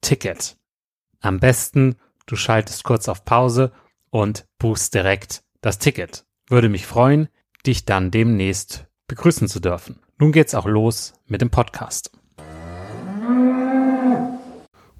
Ticket. 0.00 0.56
Am 1.20 1.40
besten, 1.40 1.96
du 2.26 2.36
schaltest 2.36 2.84
kurz 2.84 3.08
auf 3.08 3.24
Pause 3.24 3.72
und 4.10 4.46
buchst 4.58 4.94
direkt 4.94 5.42
das 5.60 5.78
Ticket. 5.78 6.24
Würde 6.48 6.68
mich 6.68 6.86
freuen, 6.86 7.28
dich 7.66 7.84
dann 7.84 8.10
demnächst 8.10 8.86
begrüßen 9.08 9.48
zu 9.48 9.60
dürfen. 9.60 10.00
Nun 10.18 10.32
geht's 10.32 10.54
auch 10.54 10.66
los 10.66 11.14
mit 11.26 11.42
dem 11.42 11.50
Podcast. 11.50 12.12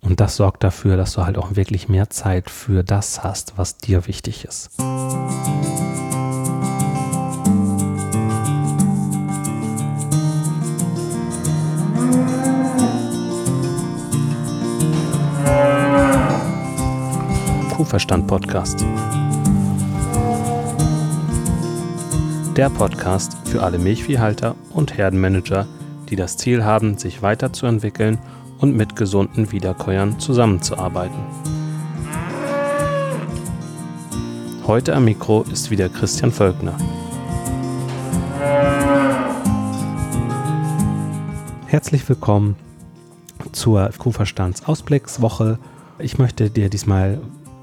Und 0.00 0.18
das 0.18 0.36
sorgt 0.36 0.64
dafür, 0.64 0.96
dass 0.96 1.12
du 1.12 1.24
halt 1.24 1.38
auch 1.38 1.56
wirklich 1.56 1.88
mehr 1.88 2.10
Zeit 2.10 2.50
für 2.50 2.82
das 2.82 3.22
hast, 3.22 3.58
was 3.58 3.78
dir 3.78 4.06
wichtig 4.06 4.44
ist. 4.44 4.70
Kuhverstand 17.80 18.26
Podcast. 18.26 18.84
Der 22.54 22.68
Podcast 22.68 23.38
für 23.46 23.62
alle 23.62 23.78
Milchviehhalter 23.78 24.54
und 24.68 24.98
Herdenmanager, 24.98 25.66
die 26.10 26.16
das 26.16 26.36
Ziel 26.36 26.62
haben, 26.62 26.98
sich 26.98 27.22
weiterzuentwickeln 27.22 28.18
und 28.58 28.76
mit 28.76 28.96
gesunden 28.96 29.50
Wiederkäuern 29.50 30.20
zusammenzuarbeiten. 30.20 31.16
Heute 34.66 34.94
am 34.94 35.06
Mikro 35.06 35.46
ist 35.50 35.70
wieder 35.70 35.88
Christian 35.88 36.32
Völkner. 36.32 36.76
Herzlich 41.64 42.06
willkommen 42.06 42.56
zur 43.52 43.88
Kuhverstandsausblickswoche. 43.96 45.58
Ich 45.98 46.18
möchte 46.18 46.50
dir 46.50 46.68
diesmal 46.68 47.22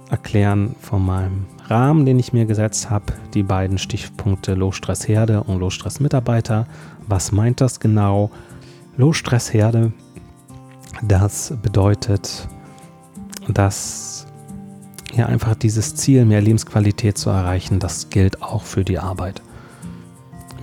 erklären 0.09 0.75
von 0.79 1.05
meinem 1.05 1.45
Rahmen, 1.67 2.05
den 2.05 2.19
ich 2.19 2.33
mir 2.33 2.45
gesetzt 2.45 2.89
habe. 2.89 3.13
Die 3.33 3.43
beiden 3.43 3.77
Stichpunkte 3.77 4.53
Low-Stress-Herde 4.53 5.43
und 5.43 5.59
Low-Stress-Mitarbeiter. 5.59 6.67
Was 7.07 7.31
meint 7.31 7.61
das 7.61 7.79
genau? 7.79 8.31
Low-Stress-Herde, 8.97 9.91
das 11.03 11.53
bedeutet, 11.61 12.47
dass 13.47 14.25
ja 15.13 15.27
einfach 15.27 15.55
dieses 15.55 15.95
Ziel, 15.95 16.25
mehr 16.25 16.41
Lebensqualität 16.41 17.17
zu 17.17 17.29
erreichen, 17.29 17.79
das 17.79 18.09
gilt 18.09 18.41
auch 18.41 18.63
für 18.63 18.83
die 18.83 18.99
Arbeit. 18.99 19.41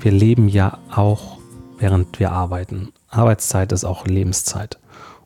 Wir 0.00 0.12
leben 0.12 0.48
ja 0.48 0.78
auch, 0.94 1.38
während 1.78 2.18
wir 2.18 2.32
arbeiten. 2.32 2.92
Arbeitszeit 3.08 3.72
ist 3.72 3.84
auch 3.84 4.06
Lebenszeit 4.06 4.78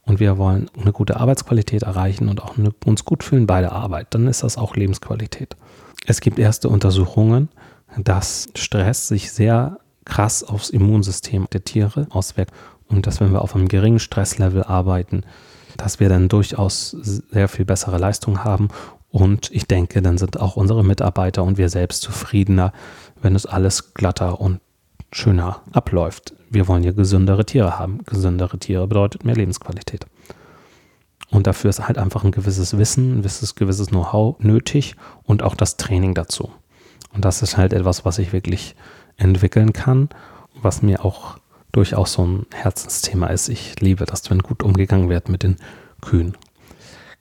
und 0.09 0.21
wir 0.21 0.39
wollen 0.39 0.71
eine 0.81 0.93
gute 0.93 1.21
Arbeitsqualität 1.21 1.83
erreichen 1.83 2.29
und 2.29 2.43
auch 2.43 2.57
eine, 2.57 2.71
uns 2.87 3.05
gut 3.05 3.23
fühlen 3.23 3.47
bei 3.47 3.61
der 3.61 3.73
Arbeit, 3.73 4.09
dann 4.11 4.27
ist 4.27 4.43
das 4.43 4.57
auch 4.57 4.75
Lebensqualität. 4.75 5.55
Es 6.07 6.21
gibt 6.21 6.39
erste 6.39 6.71
Untersuchungen, 6.71 7.51
dass 7.97 8.49
Stress 8.55 9.07
sich 9.09 9.31
sehr 9.31 9.79
krass 10.05 10.43
aufs 10.43 10.71
Immunsystem 10.71 11.47
der 11.53 11.65
Tiere 11.65 12.07
auswirkt 12.11 12.53
und 12.89 13.07
dass 13.07 13.21
wenn 13.21 13.33
wir 13.33 13.43
auf 13.43 13.55
einem 13.55 13.69
geringen 13.69 13.99
Stresslevel 13.99 14.65
arbeiten, 14.65 15.25
dass 15.77 16.01
wir 16.01 16.09
dann 16.09 16.29
durchaus 16.29 16.91
sehr 16.91 17.49
viel 17.49 17.67
bessere 17.67 17.99
Leistung 17.99 18.43
haben 18.45 18.69
und 19.11 19.51
ich 19.53 19.67
denke, 19.67 20.01
dann 20.01 20.17
sind 20.17 20.41
auch 20.41 20.57
unsere 20.57 20.83
Mitarbeiter 20.83 21.45
und 21.45 21.59
wir 21.59 21.69
selbst 21.69 22.01
zufriedener, 22.03 22.73
wenn 23.21 23.35
es 23.35 23.45
alles 23.45 23.93
glatter 23.93 24.41
und 24.41 24.61
schöner 25.13 25.63
abläuft. 25.73 26.35
Wir 26.51 26.69
wollen 26.69 26.85
ja 26.85 26.93
gesündere 26.93 27.45
Tiere 27.45 27.79
haben. 27.79 28.05
Gesündere 28.05 28.59
Tiere 28.59 28.87
bedeutet 28.87 29.25
mehr 29.25 29.37
Lebensqualität. 29.37 30.07
Und 31.31 31.47
dafür 31.47 31.71
ist 31.71 31.87
halt 31.87 31.99
einfach 31.99 32.25
ein 32.25 32.31
gewisses 32.31 32.79
Wissen, 32.79 33.13
ein 33.13 33.17
gewisses, 33.19 33.55
gewisses 33.55 33.89
Know-how 33.89 34.39
nötig 34.41 34.97
und 35.25 35.43
auch 35.43 35.55
das 35.55 35.77
Training 35.77 36.15
dazu. 36.15 36.51
Und 37.13 37.25
das 37.25 37.43
ist 37.43 37.57
halt 37.57 37.73
etwas, 37.73 38.05
was 38.05 38.19
ich 38.19 38.33
wirklich 38.33 38.75
entwickeln 39.17 39.73
kann, 39.73 40.09
was 40.63 40.83
mir 40.83 41.05
auch 41.05 41.39
durchaus 41.73 42.15
so 42.15 42.27
ein 42.27 42.47
Herzensthema 42.55 43.27
ist. 43.27 43.49
Ich 43.49 43.79
liebe 43.81 44.07
das, 44.07 44.31
wenn 44.31 44.41
gut 44.41 44.63
umgegangen 44.63 45.09
wird 45.11 45.29
mit 45.29 45.43
den 45.43 45.57
Kühen. 46.01 46.37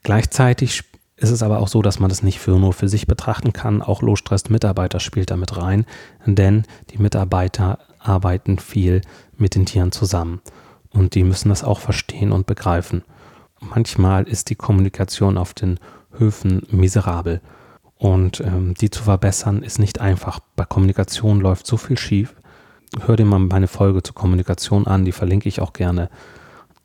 Gleichzeitig 0.02 0.84
ist 1.18 1.30
es 1.30 1.42
aber 1.42 1.58
auch 1.58 1.68
so, 1.68 1.82
dass 1.82 1.98
man 1.98 2.08
das 2.08 2.22
nicht 2.22 2.38
für 2.38 2.58
nur 2.58 2.72
für 2.72 2.88
sich 2.88 3.06
betrachten 3.06 3.52
kann. 3.52 3.82
Auch 3.82 4.02
Low-Stress-Mitarbeiter 4.02 5.00
spielt 5.00 5.30
damit 5.30 5.56
rein, 5.56 5.84
denn 6.24 6.64
die 6.90 6.98
Mitarbeiter 6.98 7.78
arbeiten 7.98 8.58
viel 8.58 9.02
mit 9.36 9.54
den 9.54 9.66
Tieren 9.66 9.92
zusammen 9.92 10.40
und 10.90 11.14
die 11.14 11.24
müssen 11.24 11.48
das 11.48 11.64
auch 11.64 11.80
verstehen 11.80 12.32
und 12.32 12.46
begreifen. 12.46 13.02
Manchmal 13.60 14.28
ist 14.28 14.50
die 14.50 14.54
Kommunikation 14.54 15.36
auf 15.36 15.54
den 15.54 15.80
Höfen 16.16 16.62
miserabel 16.70 17.40
Und 17.96 18.40
ähm, 18.40 18.74
die 18.74 18.90
zu 18.90 19.02
verbessern 19.02 19.62
ist 19.62 19.80
nicht 19.80 20.00
einfach. 20.00 20.38
Bei 20.54 20.64
Kommunikation 20.64 21.40
läuft 21.40 21.66
so 21.66 21.76
viel 21.76 21.98
schief. 21.98 22.36
Hör 23.00 23.16
dir 23.16 23.24
mal 23.24 23.40
meine 23.40 23.66
Folge 23.66 24.02
zur 24.04 24.14
Kommunikation 24.14 24.86
an, 24.86 25.04
die 25.04 25.12
verlinke 25.12 25.48
ich 25.48 25.60
auch 25.60 25.72
gerne. 25.72 26.08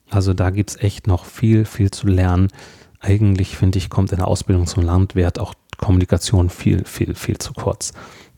Also 0.10 0.34
da 0.34 0.50
gibt 0.50 0.72
es 0.72 0.76
echt 0.78 1.08
noch 1.08 1.26
viel, 1.26 1.66
viel 1.66 1.92
zu 1.92 2.08
lernen. 2.08 2.50
Eigentlich 3.04 3.58
finde 3.58 3.78
ich, 3.78 3.90
kommt 3.90 4.14
in 4.14 4.20
der 4.20 4.30
Ausbildung 4.30 4.66
zum 4.66 4.82
Landwirt 4.82 5.38
auch 5.38 5.54
Kommunikation 5.78 6.50
viel, 6.50 6.86
viel, 6.86 7.16
viel 7.16 7.38
zu 7.38 7.52
kurz. 7.52 7.92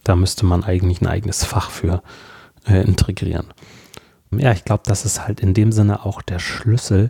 Da 0.04 0.16
müsste 0.16 0.48
man 0.48 0.64
eigentlich 0.64 1.02
ein 1.02 1.08
eigenes 1.08 1.44
Fach 1.44 1.70
für 1.70 2.02
äh, 2.68 2.82
integrieren. 2.82 3.54
Ja, 4.32 4.52
ich 4.54 4.66
glaube, 4.66 4.82
dass 4.88 5.06
es 5.06 5.22
halt 5.22 5.40
in 5.40 5.54
dem 5.54 5.72
Sinne 5.72 6.04
auch 6.04 6.24
der 6.24 6.40
Schlüssel 6.40 7.10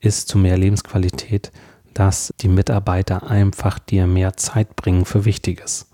ist 0.00 0.26
zu 0.26 0.36
mehr 0.36 0.58
Lebensqualität, 0.58 1.52
dass 1.94 2.34
die 2.40 2.48
Mitarbeiter 2.48 3.30
einfach 3.30 3.78
dir 3.78 4.08
mehr 4.08 4.36
Zeit 4.36 4.74
bringen 4.74 5.04
für 5.04 5.24
Wichtiges. 5.24 5.88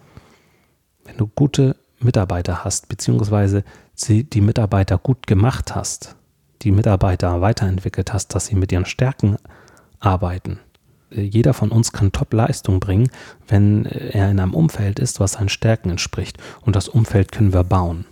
Wenn 1.04 1.18
du 1.18 1.26
gute 1.26 1.76
Mitarbeiter 2.00 2.64
hast, 2.64 2.88
beziehungsweise 2.88 3.64
die 4.08 4.40
Mitarbeiter 4.40 4.96
gut 4.96 5.26
gemacht 5.26 5.74
hast, 5.74 6.16
die 6.62 6.70
Mitarbeiter 6.70 7.42
weiterentwickelt 7.42 8.14
hast, 8.14 8.34
dass 8.34 8.46
sie 8.46 8.54
mit 8.54 8.72
ihren 8.72 8.86
Stärken 8.86 9.36
arbeiten. 10.00 10.58
Jeder 11.14 11.54
von 11.54 11.70
uns 11.70 11.92
kann 11.92 12.12
Top-Leistung 12.12 12.80
bringen, 12.80 13.10
wenn 13.48 13.84
er 13.84 14.30
in 14.30 14.40
einem 14.40 14.54
Umfeld 14.54 14.98
ist, 14.98 15.20
was 15.20 15.32
seinen 15.32 15.48
Stärken 15.48 15.90
entspricht. 15.90 16.38
Und 16.60 16.76
das 16.76 16.88
Umfeld 16.88 17.32
können 17.32 17.52
wir 17.52 17.64
bauen. 17.64 18.06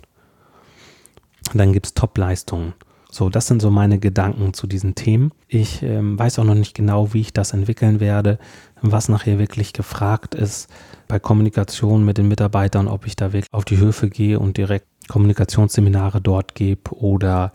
Und 1.51 1.57
dann 1.57 1.73
gibt 1.73 1.87
es 1.87 1.93
Top-Leistungen. 1.93 2.73
So, 3.13 3.29
das 3.29 3.47
sind 3.47 3.61
so 3.61 3.69
meine 3.69 3.99
Gedanken 3.99 4.53
zu 4.53 4.67
diesen 4.67 4.95
Themen. 4.95 5.31
Ich 5.49 5.83
ähm, 5.83 6.17
weiß 6.17 6.39
auch 6.39 6.45
noch 6.45 6.55
nicht 6.55 6.73
genau, 6.73 7.13
wie 7.13 7.19
ich 7.19 7.33
das 7.33 7.51
entwickeln 7.51 7.99
werde, 7.99 8.39
was 8.81 9.09
nachher 9.09 9.37
wirklich 9.37 9.73
gefragt 9.73 10.33
ist 10.33 10.69
bei 11.09 11.19
Kommunikation 11.19 12.05
mit 12.05 12.17
den 12.17 12.29
Mitarbeitern, 12.29 12.87
ob 12.87 13.05
ich 13.05 13.17
da 13.17 13.33
wirklich 13.33 13.53
auf 13.53 13.65
die 13.65 13.79
Höfe 13.79 14.09
gehe 14.09 14.39
und 14.39 14.55
direkt 14.55 14.87
Kommunikationsseminare 15.09 16.21
dort 16.21 16.55
gebe 16.55 16.89
oder 16.95 17.51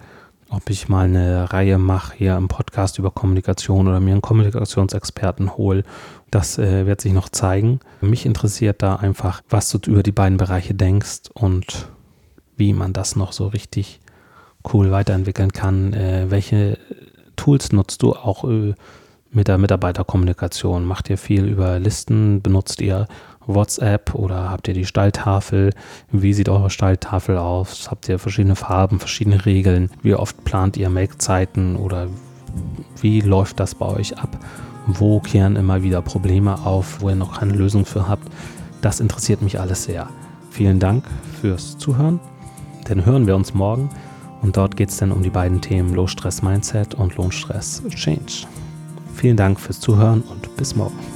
ob 0.49 0.71
ich 0.71 0.89
mal 0.89 1.07
eine 1.07 1.53
Reihe 1.53 1.79
mache 1.79 2.17
hier 2.17 2.37
im 2.37 2.49
Podcast 2.49 2.99
über 2.99 3.11
Kommunikation 3.11 3.89
oder 3.89 4.01
mir 4.01 4.13
einen 4.13 4.23
Kommunikationsexperten 4.23 5.57
hole. 5.57 5.83
Das 6.31 6.59
äh, 6.59 6.87
wird 6.87 7.01
sich 7.01 7.13
noch 7.13 7.29
zeigen. 7.29 7.81
Mich 8.01 8.27
interessiert 8.27 8.83
da 8.83 8.97
einfach, 8.97 9.43
was 9.49 9.71
du 9.71 9.79
über 9.91 10.03
die 10.03 10.13
beiden 10.13 10.39
Bereiche 10.39 10.75
denkst 10.75 11.31
und 11.35 11.89
wie 12.57 12.73
man 12.73 12.93
das 12.93 13.17
noch 13.17 13.33
so 13.33 13.49
richtig 13.49 14.01
cool 14.73 14.91
weiterentwickeln 14.91 15.53
kann. 15.53 15.93
Äh, 15.93 16.31
welche 16.31 16.79
Tools 17.37 17.73
nutzt 17.73 18.03
du 18.03 18.15
auch 18.15 18.45
äh, 18.45 18.75
mit 19.31 19.49
der 19.49 19.59
Mitarbeiterkommunikation? 19.59 20.85
Macht 20.85 21.11
ihr 21.11 21.19
viel 21.19 21.45
über 21.45 21.79
Listen? 21.79 22.41
Benutzt 22.41 22.81
ihr 22.81 23.07
WhatsApp 23.47 24.15
oder 24.15 24.51
habt 24.51 24.69
ihr 24.69 24.75
die 24.75 24.87
Stalltafel? 24.87 25.73
Wie 26.11 26.33
sieht 26.33 26.49
eure 26.49 26.71
Stalltafel 26.71 27.39
aus? 27.39 27.91
Habt 27.91 28.09
ihr 28.09 28.19
verschiedene 28.19 28.57
Farben, 28.57 28.99
verschiedene 28.99 29.45
Regeln? 29.47 29.91
Wie 30.03 30.15
oft 30.15 30.45
plant 30.45 30.77
ihr 30.77 30.91
Make-Zeiten 30.91 31.77
oder 31.77 32.09
wie 33.01 33.21
läuft 33.21 33.61
das 33.61 33.75
bei 33.75 33.87
euch 33.87 34.19
ab? 34.19 34.39
Wo 34.87 35.21
kehren 35.21 35.57
immer 35.57 35.83
wieder 35.83 36.03
Probleme 36.03 36.65
auf, 36.65 37.01
wo 37.01 37.09
ihr 37.09 37.17
noch 37.17 37.41
keine 37.41 37.53
Lösung 37.53 37.85
für 37.85 38.09
habt? 38.09 38.29
Das 38.83 39.01
interessiert 39.01 39.43
mich 39.43 39.59
alles 39.59 39.85
sehr. 39.85 40.09
Vielen 40.51 40.79
Dank 40.79 41.05
fürs 41.41 41.77
Zuhören. 41.77 42.21
Dann 42.85 43.05
hören 43.05 43.27
wir 43.27 43.37
uns 43.37 43.53
morgen 43.53 43.91
und 44.43 44.57
dort 44.57 44.77
geht 44.77 44.91
es 44.91 44.97
dann 44.97 45.13
um 45.13 45.23
die 45.23 45.31
beiden 45.31 45.61
Themen 45.61 45.95
Low-Stress-Mindset 45.95 46.95
und 46.95 47.17
Lohnstress-Change. 47.17 48.47
Vielen 49.15 49.37
Dank 49.37 49.59
fürs 49.59 49.81
Zuhören 49.81 50.23
und 50.23 50.57
bis 50.57 50.77
morgen. 50.77 51.16